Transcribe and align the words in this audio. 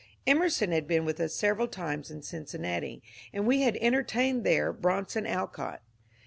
Emerson 0.25 0.71
bad 0.71 0.87
been 0.87 1.05
with 1.05 1.19
us 1.19 1.31
several 1.35 1.67
times 1.67 2.09
in 2.09 2.23
Cincinnati, 2.23 3.03
and 3.31 3.45
we 3.45 3.63
bad 3.63 3.77
entertained 3.79 4.43
there 4.43 4.73
Bronson 4.73 5.27
Alcott. 5.27 5.83